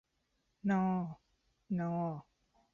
[0.69, 0.85] นอ
[1.79, 1.91] ณอ